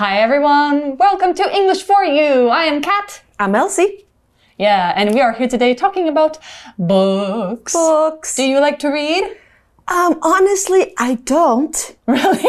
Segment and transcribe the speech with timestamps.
[0.00, 2.48] Hi everyone, welcome to English for You.
[2.48, 3.20] I am Kat.
[3.38, 4.06] I'm Elsie.
[4.56, 6.38] Yeah, and we are here today talking about
[6.78, 7.74] books.
[7.74, 8.34] Books.
[8.34, 9.24] Do you like to read?
[9.88, 11.76] Um, honestly, I don't.
[12.06, 12.48] Really?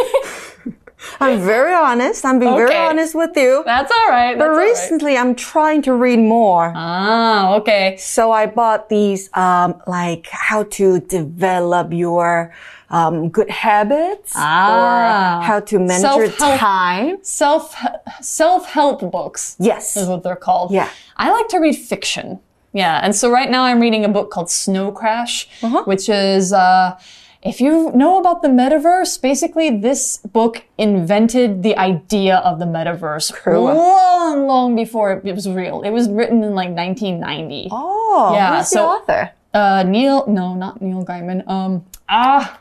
[1.19, 2.25] I'm very honest.
[2.25, 3.63] I'm being very honest with you.
[3.65, 4.37] That's all right.
[4.37, 4.69] But that's right.
[4.69, 6.71] recently, I'm trying to read more.
[6.75, 7.97] Ah, okay.
[7.97, 12.53] So I bought these, um, like how to develop your
[12.89, 15.39] um, good habits Ah.
[15.39, 16.27] or how to manage your
[16.57, 17.17] time.
[17.23, 17.75] Self
[18.21, 19.95] self help books Yes.
[19.97, 20.71] is what they're called.
[20.71, 20.89] Yeah.
[21.17, 22.39] I like to read fiction.
[22.73, 25.83] Yeah, and so right now I'm reading a book called Snow Crash, Uh-huh.
[25.85, 26.97] which is uh,
[27.43, 33.33] if you know about the metaverse, basically this book invented the idea of the metaverse
[33.33, 33.59] True.
[33.61, 35.81] long, long before it was real.
[35.81, 37.69] It was written in like 1990.
[37.71, 39.31] Oh, Yeah, who's the author?
[39.53, 41.47] Uh, Neil, no, not Neil Gaiman.
[41.47, 42.59] Um, ah,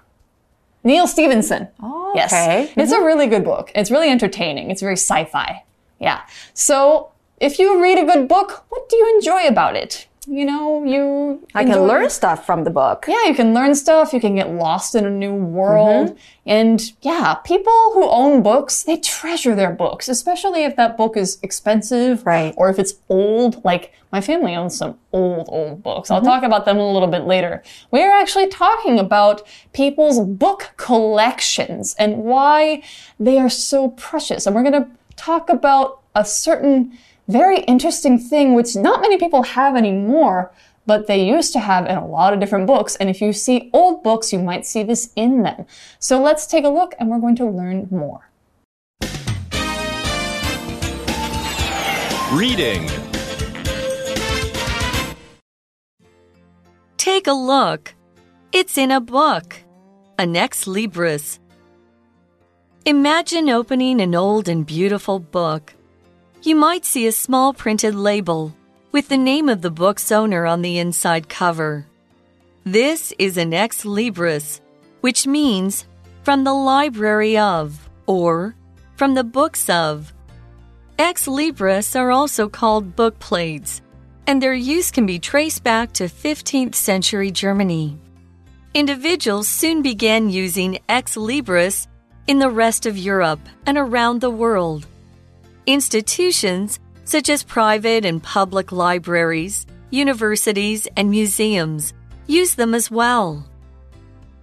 [0.82, 1.68] Neal Stephenson.
[1.82, 2.32] Oh, Yes.
[2.32, 2.72] okay.
[2.76, 3.70] It's a really good book.
[3.74, 4.70] It's really entertaining.
[4.70, 5.62] It's very sci-fi.
[5.98, 6.22] Yeah.
[6.54, 10.06] So if you read a good book, what do you enjoy about it?
[10.30, 13.06] You know, you I can learn stuff from the book.
[13.08, 14.12] Yeah, you can learn stuff.
[14.12, 16.10] You can get lost in a new world.
[16.10, 16.18] Mm-hmm.
[16.46, 21.40] And yeah, people who own books, they treasure their books, especially if that book is
[21.42, 22.24] expensive.
[22.24, 22.54] Right.
[22.56, 23.64] Or if it's old.
[23.64, 26.10] Like my family owns some old, old books.
[26.10, 26.24] Mm-hmm.
[26.24, 27.64] I'll talk about them a little bit later.
[27.90, 29.42] We're actually talking about
[29.72, 32.84] people's book collections and why
[33.18, 34.46] they are so precious.
[34.46, 36.96] And we're going to talk about a certain
[37.30, 40.52] very interesting thing which not many people have anymore,
[40.86, 42.96] but they used to have in a lot of different books.
[42.96, 45.66] And if you see old books, you might see this in them.
[45.98, 48.28] So let's take a look and we're going to learn more.
[52.32, 52.88] Reading.
[56.96, 57.94] Take a look.
[58.52, 59.56] It's in a book.
[60.18, 61.38] An ex libris.
[62.84, 65.74] Imagine opening an old and beautiful book.
[66.42, 68.54] You might see a small printed label
[68.92, 71.86] with the name of the book's owner on the inside cover.
[72.64, 74.60] This is an ex libris,
[75.02, 75.86] which means
[76.22, 78.54] from the library of or
[78.96, 80.12] from the books of.
[80.98, 83.82] Ex libris are also called book plates
[84.30, 87.98] and their use can be traced back to 15th century Germany.
[88.74, 91.88] Individuals soon began using ex libris
[92.28, 94.86] in the rest of Europe and around the world.
[95.66, 101.92] Institutions such as private and public libraries, universities, and museums
[102.26, 103.44] use them as well.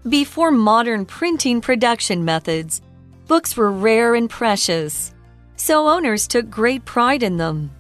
[0.08, 2.82] Before modern printing production methods,
[3.28, 5.14] books were rare and precious,
[5.56, 7.72] so owners took great pride in them.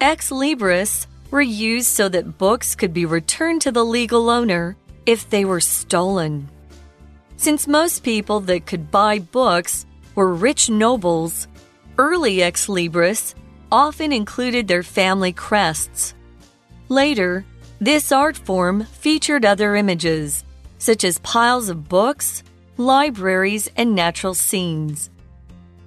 [0.00, 5.28] Ex libris were used so that books could be returned to the legal owner if
[5.30, 6.48] they were stolen.
[7.36, 11.48] Since most people that could buy books were rich nobles,
[11.98, 13.34] early ex libris
[13.70, 16.14] often included their family crests.
[16.88, 17.44] Later,
[17.80, 20.44] this art form featured other images,
[20.78, 22.42] such as piles of books,
[22.76, 25.10] libraries, and natural scenes.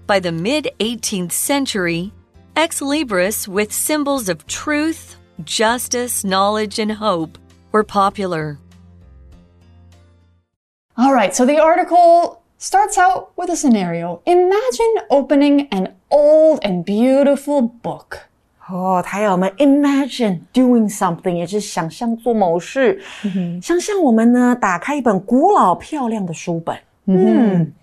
[0.08, 2.12] By the mid 18th century,
[2.56, 7.38] ex libris with symbols of truth, justice, knowledge, and hope
[7.72, 8.58] were popular.
[10.98, 14.21] All right, so the article starts out with a scenario.
[14.25, 18.29] Imagine opening an old and beautiful book.
[18.69, 23.03] 哦，它要我们 imagine doing something，也就是想象做某事。
[23.61, 26.79] 想象我们呢，打开一本古老漂亮的书本。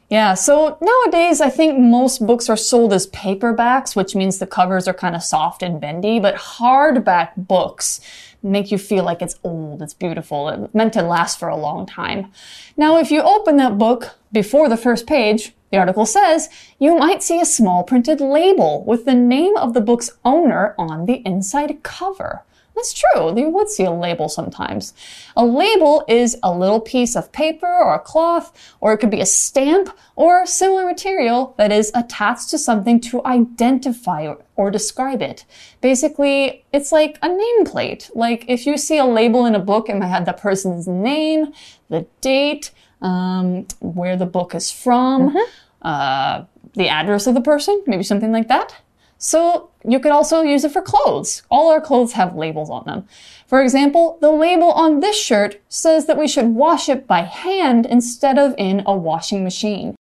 [0.09, 4.87] Yeah, so nowadays I think most books are sold as paperbacks, which means the covers
[4.87, 7.99] are kind of soft and bendy, but hardback books
[8.42, 11.86] make you feel like it's old, it's beautiful, it's meant to last for a long
[11.86, 12.32] time.
[12.76, 16.48] Now, if you open that book before the first page, the article says,
[16.78, 21.06] you might see a small printed label with the name of the book's owner on
[21.06, 22.42] the inside cover.
[22.74, 23.38] That's true.
[23.38, 24.94] You would see a label sometimes.
[25.36, 29.20] A label is a little piece of paper or a cloth, or it could be
[29.20, 35.20] a stamp or similar material that is attached to something to identify or, or describe
[35.20, 35.44] it.
[35.80, 38.10] Basically, it's like a nameplate.
[38.14, 41.52] Like if you see a label in a book, it might have the person's name,
[41.90, 42.70] the date,
[43.02, 45.36] um, where the book is from,
[45.82, 46.44] uh,
[46.74, 48.76] the address of the person, maybe something like that.
[49.21, 51.41] So you could also use it for clothes.
[51.49, 53.05] All our clothes have labels on them.
[53.47, 57.87] For example, the label on this shirt says that we should wash it by hand
[57.87, 59.95] instead of in a washing machine.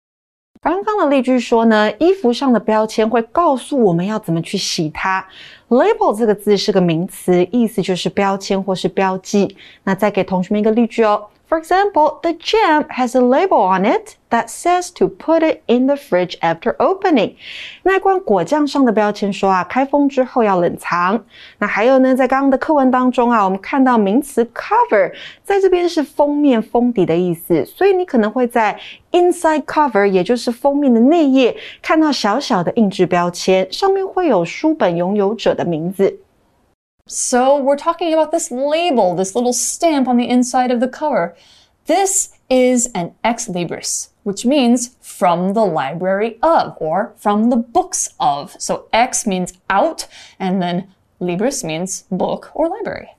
[0.61, 5.25] 刚刚的例句说呢，衣服上的标签会告诉我们要怎么去洗它。
[5.69, 9.55] Label 这个字是个名词，意思就是标签或是标记。
[9.83, 11.27] 那再给同学们一个例句哦。
[11.50, 15.88] For example, the jam has a label on it that says to put it in
[15.88, 17.34] the fridge after opening。
[17.82, 21.24] 那罐果酱上的标签说啊，开封之后要冷藏。
[21.58, 25.12] 那还有呢，在刚刚的课文当中啊，我们看到名词 cover
[25.42, 28.78] 在这边是封面、封底的意思，所以你可能会在
[29.10, 36.20] inside cover，也就是封面的内页，看到小小的印制标签，上面会有书本拥有者的名字。
[37.09, 41.35] So we're talking about this label, this little stamp on the inside of the cover.
[41.85, 48.09] This is an ex libris, which means from the library of or from the books
[48.19, 48.55] of.
[48.57, 50.07] So ex means out
[50.39, 50.87] and then
[51.21, 53.09] libris means book or library.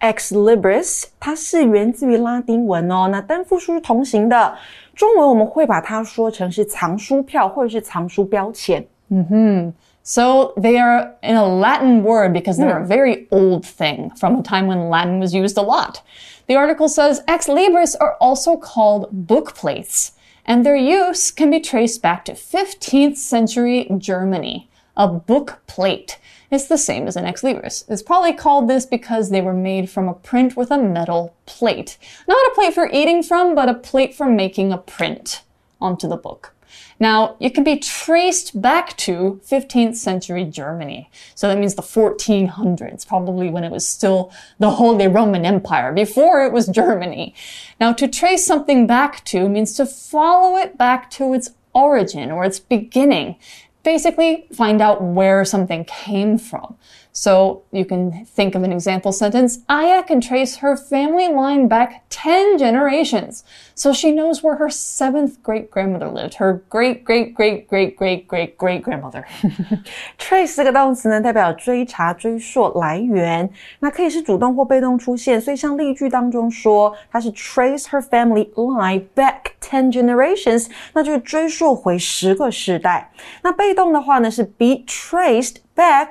[0.00, 3.06] Ex libris，它是源自于拉丁文哦。
[3.12, 4.58] 那单复数是同形的，
[4.92, 8.84] 中文我们会把它说成是藏书票或者是藏书标签。
[9.10, 9.74] 嗯哼。
[10.03, 12.87] So they are in a Latin word because they're a hmm.
[12.87, 16.01] very old thing from a time when Latin was used a lot.
[16.47, 20.13] The article says ex libris are also called book plates,
[20.45, 24.69] and their use can be traced back to 15th century Germany.
[24.97, 26.19] A book plate
[26.49, 27.85] is the same as an ex libris.
[27.87, 31.97] It's probably called this because they were made from a print with a metal plate.
[32.27, 35.43] Not a plate for eating from, but a plate for making a print
[35.79, 36.53] onto the book.
[36.99, 41.09] Now, it can be traced back to 15th century Germany.
[41.35, 46.43] So that means the 1400s, probably when it was still the Holy Roman Empire, before
[46.45, 47.33] it was Germany.
[47.79, 52.43] Now, to trace something back to means to follow it back to its origin or
[52.43, 53.37] its beginning.
[53.83, 56.77] Basically, find out where something came from.
[57.12, 59.60] So you can think of an example sentence.
[59.70, 63.42] Aya can trace her family line back 10 generations.
[63.74, 68.28] So she knows where her seventh great grandmother lived, her great great great great great
[68.28, 69.24] great great grandmother.
[70.18, 73.48] trace 这个动词呢，代表追查、追溯来源，
[73.80, 75.40] 那可以是主动或被动出现。
[75.40, 83.10] 所以像例句当中说，它是 trace her family line back ten generations，那就是追溯回十个世代。
[83.42, 86.08] 那被动的话呢，是 be traced back。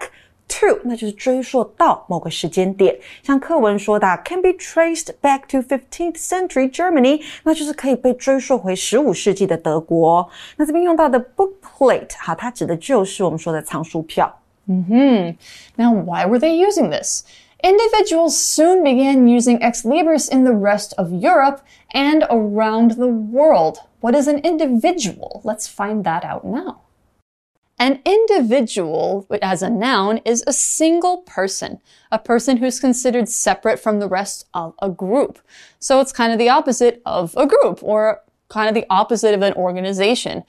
[0.50, 2.96] to，那就是追溯到某个时间点。
[3.24, 10.30] 像课文说的，can be traced back to 15th century Germany，那就是可以被追溯回十五世纪的德国。
[10.58, 14.34] 那这边用到的 book plate，好，它指的就是我们说的藏书票。
[14.68, 15.36] 嗯哼，
[15.76, 17.24] Now why were they using this?
[17.64, 21.60] Individuals soon began using ex libris in the rest of Europe
[21.94, 23.78] and around the world.
[24.02, 25.42] What is an individual?
[25.44, 26.82] Let's find that out now.
[27.81, 31.81] An individual, as a noun, is a single person,
[32.13, 35.39] a person who's considered separate from the rest of a group.
[35.79, 39.41] So it's kind of the opposite of a group or kind of the opposite of
[39.41, 40.45] an organization.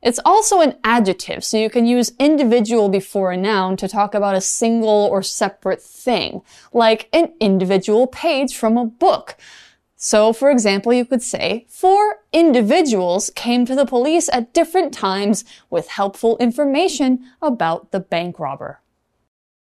[0.00, 4.36] It's also an adjective, so you can use individual before a noun to talk about
[4.36, 6.42] a single or separate thing,
[6.72, 9.36] like an individual page from a book.
[9.97, 15.43] So, for example, you could say, four individuals came to the police at different times
[15.69, 18.77] with helpful information about the bank robber.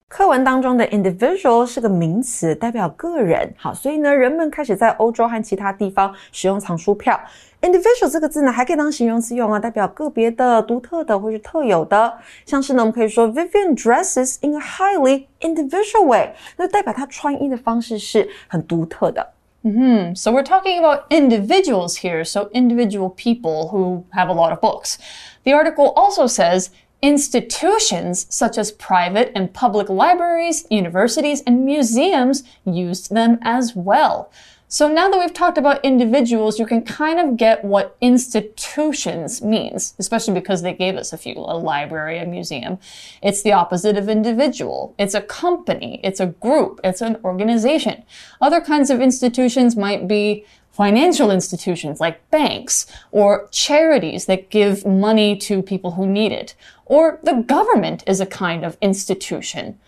[0.08, 3.54] 课文当中的 individual 是个名词，代表个人。
[3.56, 7.18] 好，所以呢，人们开始在欧洲和其他地方使用藏书票。
[7.62, 12.12] individual 这个字呢，还可以当形容词用啊，代表个别的、独特的或是特有的。
[12.44, 19.34] 像是呢，我们可以说 Vivian dresses in a highly individual way，那代表她穿衣的方式是很独特的。
[19.65, 20.13] Mm-hmm.
[20.15, 24.97] So we're talking about individuals here, so individual people who have a lot of books.
[25.43, 26.71] The article also says
[27.01, 34.31] institutions such as private and public libraries, universities, and museums used them as well.
[34.71, 39.95] So now that we've talked about individuals, you can kind of get what institutions means,
[39.97, 42.77] especially because they gave us a few, a library, a museum.
[43.23, 44.93] It's the opposite of individual.
[44.99, 45.99] It's a company.
[46.03, 46.81] It's a group.
[46.83, 48.03] It's an organization.
[48.41, 55.35] Other kinds of institutions might be financial institutions like banks or charities that give money
[55.35, 56.53] to people who need it.
[56.85, 59.79] Or the government is a kind of institution.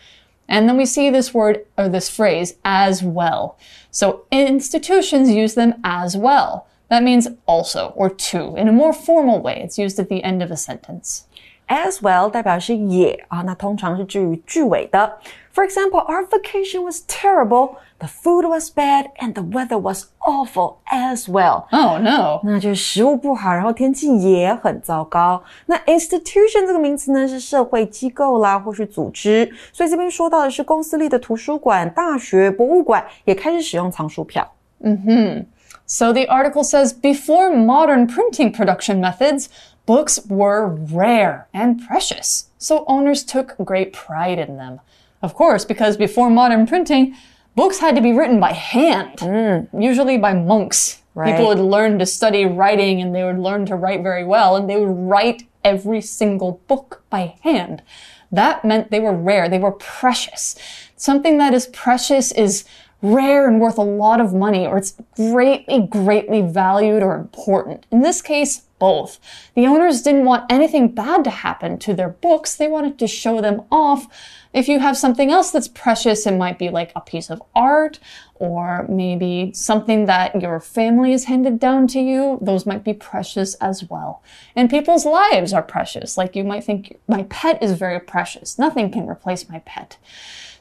[0.47, 3.57] And then we see this word or this phrase as well.
[3.89, 6.67] So institutions use them as well.
[6.89, 9.61] That means also or to in a more formal way.
[9.63, 11.25] It's used at the end of a sentence
[11.70, 15.18] As well 代表是也啊，那通常是置于句尾的。
[15.52, 17.76] For example, our vacation was terrible.
[17.98, 21.64] The food was bad and the weather was awful as well.
[21.72, 22.40] Oh no！
[22.44, 25.42] 那就是食物不好，然后天气也很糟糕。
[25.64, 29.50] 那 institution 这个名词呢，是社会机构啦，或是组织。
[29.72, 34.46] 所以这边说到的是公司里的图书馆、大学、博物馆也开始使用藏书票。
[34.80, 35.46] 嗯哼。
[35.88, 39.46] So the article says before modern printing production methods,
[39.85, 42.49] books were rare and precious.
[42.57, 44.79] So owners took great pride in them.
[45.21, 47.15] Of course, because before modern printing,
[47.55, 49.67] books had to be written by hand, mm.
[49.79, 51.01] usually by monks.
[51.13, 51.31] Right.
[51.31, 54.69] People would learn to study writing and they would learn to write very well and
[54.69, 57.83] they would write every single book by hand.
[58.31, 59.49] That meant they were rare.
[59.49, 60.55] They were precious.
[60.95, 62.63] Something that is precious is
[63.01, 67.85] rare and worth a lot of money or it's greatly, greatly valued or important.
[67.91, 69.19] In this case, both.
[69.53, 72.55] The owners didn't want anything bad to happen to their books.
[72.55, 74.07] They wanted to show them off.
[74.53, 77.99] If you have something else that's precious, it might be like a piece of art
[78.33, 82.39] or maybe something that your family has handed down to you.
[82.41, 84.23] Those might be precious as well.
[84.55, 86.17] And people's lives are precious.
[86.17, 88.57] Like you might think, my pet is very precious.
[88.57, 89.97] Nothing can replace my pet.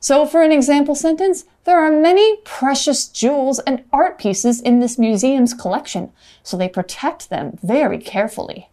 [0.00, 4.98] So for an example sentence, there are many precious jewels and art pieces in this
[4.98, 6.10] museum's collection,
[6.42, 8.70] so they protect them very carefully.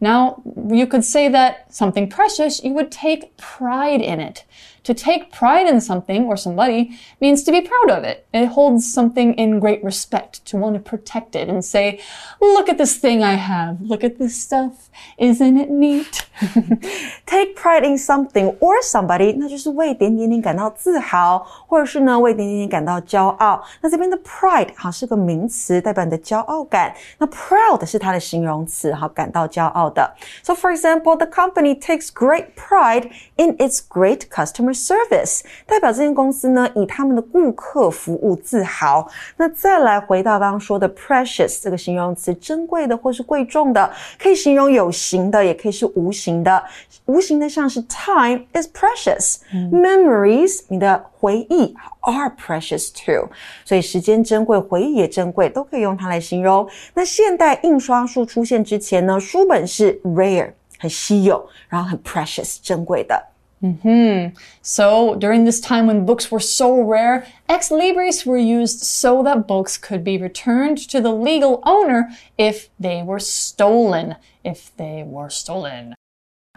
[0.00, 4.44] Now, you could say that something precious, you would take pride in it.
[4.83, 8.25] To take pride in something or somebody means to be proud of it.
[8.31, 11.99] It holds something in great respect, to want to protect it and say,
[12.39, 13.81] look at this thing I have.
[13.81, 14.89] Look at this stuff.
[15.17, 16.25] Isn't it neat?
[17.25, 23.61] Take pride in something or somebody，那就是为点点点感到自豪，或者是呢为点点点感到骄傲。
[23.81, 26.95] 那这边的 pride 哈是个名词，代表你的骄傲感。
[27.17, 30.15] 那 proud 是它的形容词，哈，感到骄傲的。
[30.43, 39.06] So for example, the company takes great pride in its great customer service，代表这间公司呢以他们的顾客服务自豪。
[39.36, 46.62] 那再来回到刚刚说的 precious 这个形容词，珍贵的或是贵重的，可以形容有形的，也可以是无形的。
[47.06, 49.38] 无形的像是 time is precious，、
[49.72, 53.28] memories 你的回忆 are precious too。
[53.64, 56.68] 所以时间珍贵，回忆也珍贵，都可以用它来形容。
[56.94, 63.31] 那现代印刷术出现之前呢，书本是 rare 很稀有，然后很 precious 珍贵的。
[63.62, 64.36] Mm-hmm.
[64.60, 69.46] So, during this time when books were so rare, ex libris were used so that
[69.46, 74.16] books could be returned to the legal owner if they were stolen.
[74.42, 75.94] If they were stolen.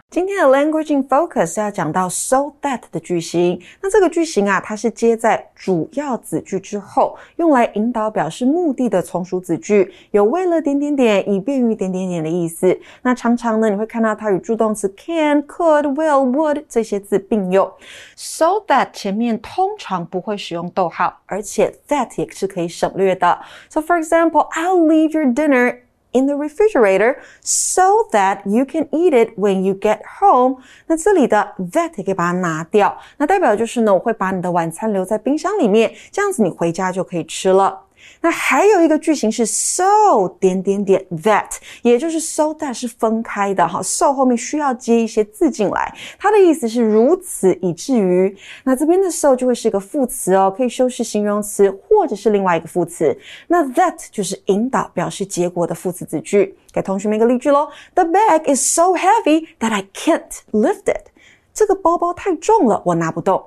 [0.08, 3.60] 今天的 language in focus 要讲到 so that 的句型。
[3.82, 12.78] 那这个句型啊，它是接在主要子句之后，用来引导表示目的的从属子句，有为了点点点，以便于点点点的意思。
[13.02, 17.70] 那常常呢，你会看到它与助动词 can、could、will、would 这些字并用。
[18.14, 23.40] so that 前面通常不会使用逗号，而且 that 也是可以省略的。
[23.68, 25.80] So for example, I'll leave your dinner
[26.15, 30.57] in the refrigerator so that you can eat it when you get home。
[30.87, 37.81] 那这里的 that 也可以把它拿掉，那代表的就是呢，我会把你的晚餐留在冰箱里面，这样子你回家就可以吃了。
[38.26, 41.48] 那还有一个句型是 so 点点点 that，
[41.82, 48.36] 也就是 so that 是分开的哈，so 后面需要接一些字进来，它的意思是如此以至于。
[48.64, 53.16] 那这边的 so 就会是一个副词哦，可以修饰形容词或者是另外一个副词。
[53.46, 56.58] 那 that 就是引导表示结果的副词子句。
[56.72, 61.12] 给同学们一个例句喽：The bag is so heavy that I can't lift it。
[61.54, 63.44] 这个包包太重了，我拿不动。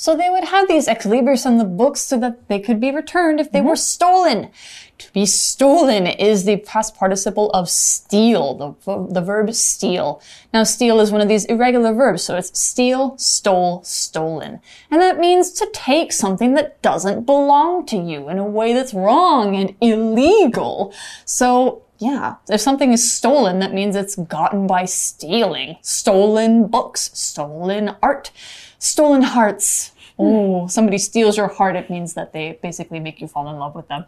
[0.00, 2.92] So they would have these ex libris on the books so that they could be
[2.92, 3.70] returned if they mm-hmm.
[3.70, 4.50] were stolen.
[4.98, 10.22] To be stolen is the past participle of steal, the, the verb steal.
[10.54, 14.60] Now, steal is one of these irregular verbs, so it's steal, stole, stolen.
[14.88, 18.94] And that means to take something that doesn't belong to you in a way that's
[18.94, 20.94] wrong and illegal.
[21.24, 25.76] So, yeah, if something is stolen, that means it's gotten by stealing.
[25.82, 28.30] Stolen books, stolen art,
[28.78, 29.92] stolen hearts.
[30.20, 33.76] Oh, somebody steals your heart, it means that they basically make you fall in love
[33.76, 34.04] with them.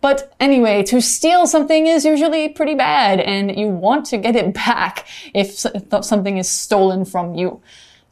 [0.00, 4.54] But anyway, to steal something is usually pretty bad, and you want to get it
[4.54, 7.60] back if, if something is stolen from you.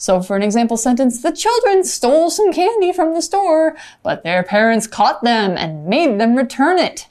[0.00, 4.42] So, for an example sentence, the children stole some candy from the store, but their
[4.42, 7.08] parents caught them and made them return it.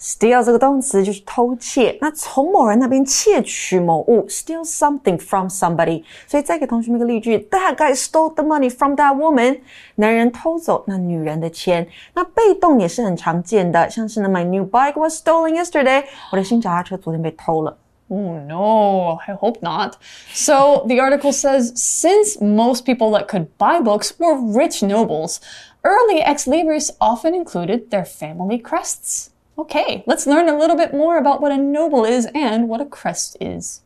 [0.00, 6.02] steal 这个动词就是偷窃，那从某人那边窃取某物，steal something from somebody。
[6.26, 9.60] 所以再给同学们一个例句：That guy stole the money from that woman。
[9.94, 11.88] 男人偷走那女人的钱。
[12.12, 16.04] 那被动也是很常见的，像是呢，My new bike was stolen yesterday。
[16.32, 17.78] 我的新脚踏车昨天被偷了。
[18.08, 19.94] Oh no, I hope not.
[20.34, 25.38] So the article says since most people that could buy books were rich nobles,
[25.82, 29.30] early ex libris often included their family crests.
[29.59, 32.85] Okay, let's learn a little bit more about what a noble is and what a
[32.85, 33.81] crest is.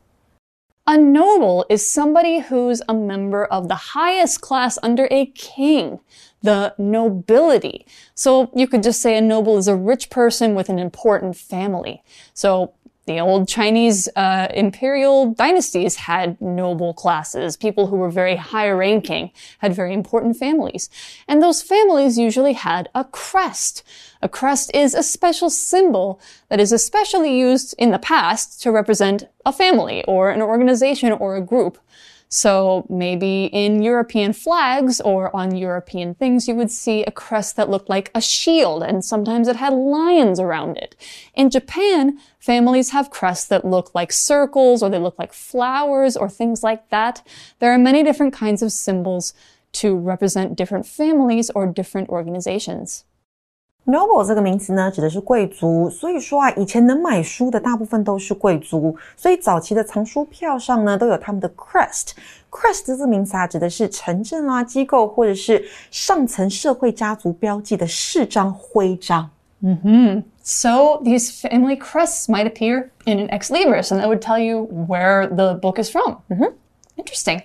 [0.86, 6.00] A noble is somebody who's a member of the highest class under a king,
[6.44, 7.88] the nobility.
[8.14, 12.04] So you could just say a noble is a rich person with an important family.
[12.36, 12.74] So
[13.06, 17.58] The old Chinese uh, imperial dynasties had noble classes.
[17.58, 20.90] People who were very high ranking had very important families.
[21.28, 23.84] And those families usually had a crest.
[24.22, 29.26] A crest is a special symbol that is especially used in the past to represent
[29.46, 31.78] a family or an organization or a group.
[32.36, 37.70] So maybe in European flags or on European things, you would see a crest that
[37.70, 40.96] looked like a shield, and sometimes it had lions around it.
[41.36, 46.28] In Japan, families have crests that look like circles or they look like flowers or
[46.28, 47.22] things like that.
[47.60, 49.36] There are many different kinds of symbols
[49.74, 53.06] to represent different families or different organizations
[53.87, 55.89] Noble 这个名词呢，指的是贵族。
[55.89, 69.31] 所以说啊，以前能买书的大部分都是贵族，所以早期的藏书票上呢，都有他们的 crest。crest 这个名词啊，指的是城镇啊、机构或者是上层社会家族标记的式章、徽章。
[69.61, 70.23] Mm -hmm.
[70.43, 74.69] So these family crests might appear in an ex libris, and that would tell you
[74.87, 76.19] where the book is from.
[76.29, 76.53] Mm -hmm.
[76.97, 77.43] Interesting.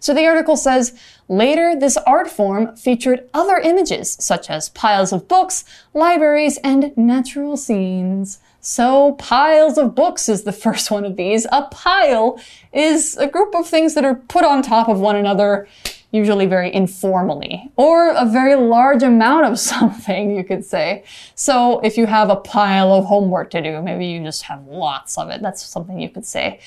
[0.00, 5.28] So the article says later this art form featured other images such as piles of
[5.28, 5.64] books,
[5.94, 8.40] libraries, and natural scenes.
[8.60, 11.46] So piles of books is the first one of these.
[11.52, 12.40] A pile
[12.72, 15.68] is a group of things that are put on top of one another
[16.12, 21.04] usually very informally, or a very large amount of something, you could say.
[21.34, 25.16] So if you have a pile of homework to do, maybe you just have lots
[25.18, 25.40] of it.
[25.40, 26.60] That's something you could say.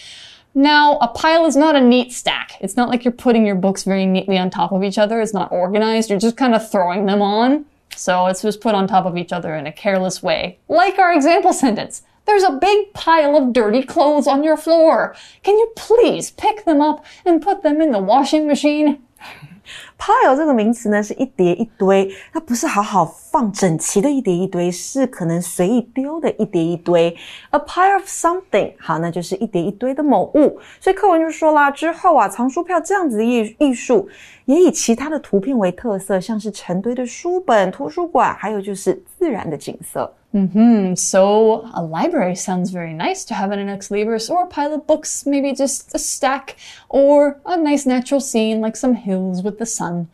[0.55, 2.57] Now, a pile is not a neat stack.
[2.61, 5.19] It's not like you're putting your books very neatly on top of each other.
[5.19, 6.09] It's not organized.
[6.09, 7.65] You're just kind of throwing them on.
[7.95, 10.59] So it's just put on top of each other in a careless way.
[10.67, 12.03] Like our example sentence.
[12.25, 15.15] There's a big pile of dirty clothes on your floor.
[15.43, 19.01] Can you please pick them up and put them in the washing machine?
[20.03, 27.15] Pile 这个名词呢，是一叠一堆，它不是好好放整齐的一叠一堆，是可能随意丢的一叠一堆。
[27.51, 30.59] A pile of something，好，那就是一叠一堆的某物。
[30.81, 34.09] 所以课文就说啦，之后啊，藏书票这样子的艺艺术，
[34.43, 40.13] 也以其他的图片为特色，像是成堆的书本、图书馆，还有就是自然的景色。
[40.33, 40.95] Mm-hmm.
[40.95, 44.73] So a library sounds very nice to have in an ex libris, or a pile
[44.73, 46.57] of books, maybe just a stack,
[46.89, 50.09] or a nice natural scene like some hills with the sun.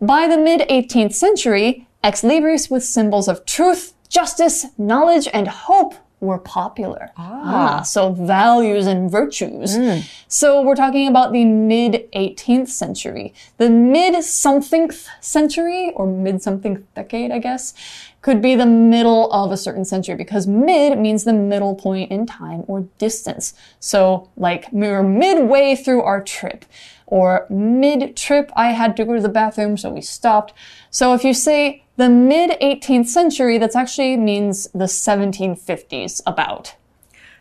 [0.00, 5.94] By the mid 18th century, ex libris with symbols of truth, justice, knowledge, and hope
[6.22, 7.10] were popular.
[7.16, 7.78] Ah.
[7.78, 9.76] ah so values and virtues.
[9.76, 10.08] Mm.
[10.28, 13.34] So we're talking about the mid 18th century.
[13.58, 17.74] The mid something century, or mid something decade, I guess,
[18.22, 22.24] could be the middle of a certain century because mid means the middle point in
[22.24, 23.52] time or distance.
[23.80, 26.64] So like we were midway through our trip
[27.06, 30.54] or mid trip, I had to go to the bathroom, so we stopped.
[30.90, 36.69] So if you say the mid 18th century, that actually means the 1750s about.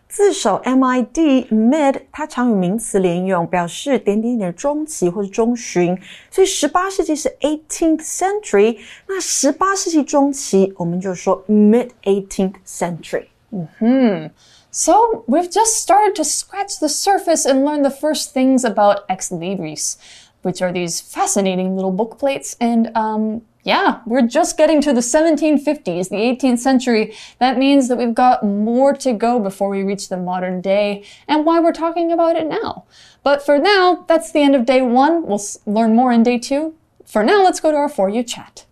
[0.08, 5.98] 字首 mid mid，它常与名词连用，表示点点点中期或者中旬。
[6.30, 13.26] 所以十八世纪是 eighteenth century，那十八世纪中期我们就说 mid eighteenth century。
[13.50, 14.30] 嗯哼。
[14.70, 19.94] So we've just started to scratch the surface and learn the first things about ex libris,
[20.41, 25.01] which are these fascinating little book plates and um, yeah, we're just getting to the
[25.01, 27.15] 1750s, the 18th century.
[27.39, 31.45] That means that we've got more to go before we reach the modern day and
[31.45, 32.85] why we're talking about it now.
[33.23, 35.27] But for now, that's the end of day one.
[35.27, 36.75] We'll learn more in day two.
[37.05, 38.65] For now, let's go to our For You chat.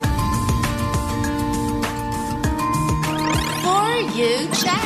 [0.00, 0.10] For
[4.14, 4.83] You chat.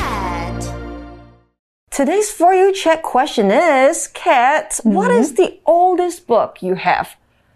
[1.99, 4.95] Today's For You Check question is Kat, mm -hmm.
[4.95, 7.09] what is the oldest book you have?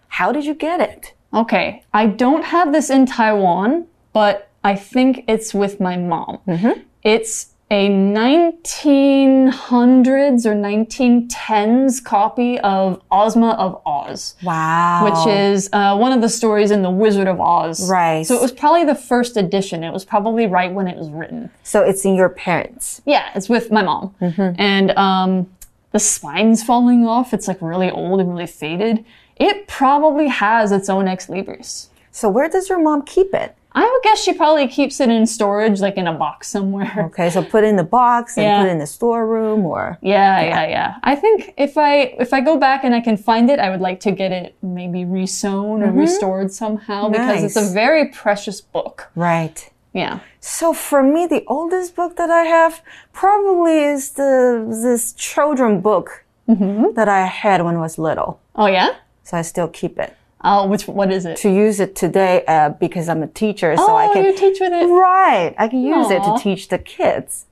[0.08, 1.14] How did you get it?
[1.32, 6.40] Okay, I don't have this in Taiwan, but I think it's with my mom.
[6.46, 6.74] Mm -hmm.
[7.02, 14.36] It's a 1900s or 1910s copy of Ozma of Oz.
[14.44, 15.06] Wow.
[15.06, 17.90] Which is uh, one of the stories in The Wizard of Oz.
[17.90, 18.26] Right.
[18.26, 19.84] So it was probably the first edition.
[19.84, 21.50] It was probably right when it was written.
[21.64, 23.02] So it's in your parents?
[23.06, 24.14] Yeah, it's with my mom.
[24.22, 24.56] Mm -hmm.
[24.58, 25.48] And um,
[25.92, 27.34] the spine's falling off.
[27.34, 29.06] It's like really old and really faded
[29.38, 31.88] it probably has its own ex libris.
[32.12, 33.56] So where does your mom keep it?
[33.76, 36.92] I would guess she probably keeps it in storage, like in a box somewhere.
[37.14, 38.62] Okay, so put it in the box and yeah.
[38.62, 40.96] put it in the storeroom, or yeah, yeah, yeah, yeah.
[41.04, 43.82] I think if I if I go back and I can find it, I would
[43.82, 46.00] like to get it maybe resewn or mm -hmm.
[46.00, 47.20] restored somehow nice.
[47.20, 49.12] because it's a very precious book.
[49.16, 49.72] Right.
[49.92, 50.20] Yeah.
[50.40, 52.74] So for me, the oldest book that I have
[53.12, 56.94] probably is the this children book mm -hmm.
[56.94, 58.38] that I had when I was little.
[58.56, 58.90] Oh yeah
[59.24, 60.16] so I still keep it.
[60.44, 61.38] Oh, which what is it?
[61.38, 64.60] To use it today uh, because I'm a teacher, so oh, I can you teach
[64.60, 64.86] with it.
[64.88, 66.12] Right, I can use Aww.
[66.36, 67.46] it to teach the kids.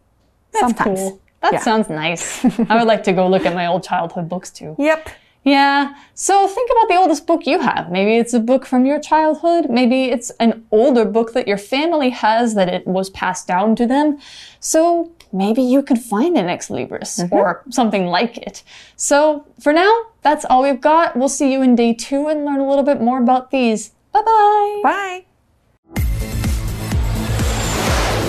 [0.51, 0.99] That's sometimes.
[0.99, 1.21] cool.
[1.41, 1.59] That Yeah.
[1.59, 2.43] sounds nice.
[2.69, 4.75] I would like to go look at my old childhood books too.
[4.77, 5.09] Yep.
[5.43, 5.95] Yeah.
[6.13, 7.89] So think about the oldest book you have.
[7.91, 9.69] Maybe it's a book from your childhood.
[9.69, 13.87] Maybe it's an older book that your family has that it was passed down to
[13.87, 14.19] them.
[14.59, 17.33] So maybe you could find an Ex Libris mm-hmm.
[17.33, 18.63] or something like it.
[18.95, 19.91] So for now,
[20.21, 21.15] that's all we've got.
[21.15, 23.91] We'll see you in day two and learn a little bit more about these.
[24.11, 24.79] Bye bye.
[24.83, 25.25] Bye.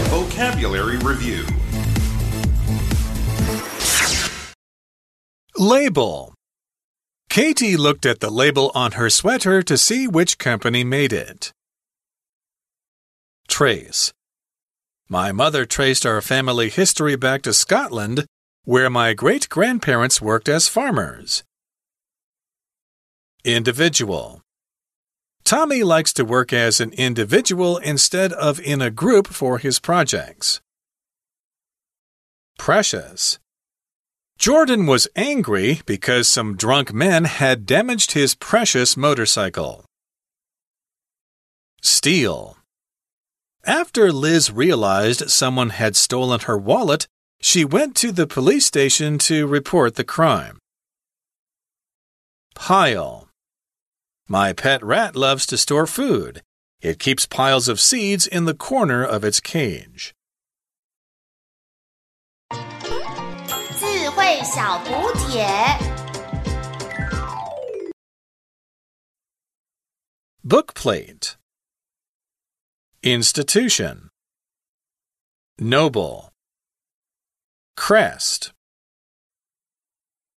[0.09, 1.45] Vocabulary Review
[5.59, 6.35] Label.
[7.29, 11.53] Katie looked at the label on her sweater to see which company made it.
[13.49, 14.12] Trace.
[15.09, 18.27] My mother traced our family history back to Scotland,
[18.65, 21.43] where my great grandparents worked as farmers.
[23.45, 24.41] Individual.
[25.45, 30.61] Tommy likes to work as an individual instead of in a group for his projects.
[32.59, 33.38] Precious.
[34.38, 39.85] Jordan was angry because some drunk men had damaged his precious motorcycle.
[41.81, 42.57] Steal.
[43.64, 47.07] After Liz realized someone had stolen her wallet,
[47.40, 50.59] she went to the police station to report the crime.
[52.57, 53.29] Pile.
[54.29, 56.42] My pet rat loves to store food.
[56.81, 60.12] It keeps piles of seeds in the corner of its cage.
[63.79, 64.40] 智慧
[73.05, 74.11] Institution.
[75.59, 76.31] Noble.
[77.77, 78.53] Crest